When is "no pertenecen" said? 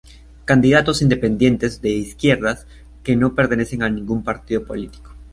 3.15-3.83